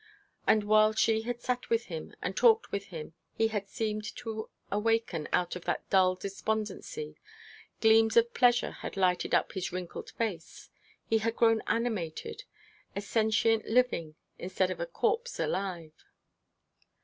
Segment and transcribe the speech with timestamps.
[0.47, 4.49] And while she had sat with him and talked with him he had seemed to
[4.71, 7.17] awaken out of that dull despondency,
[7.81, 10.71] gleams of pleasure had lighted up his wrinkled face
[11.05, 12.45] he had grown animated,
[12.95, 15.93] a sentient living instead of a corpse alive.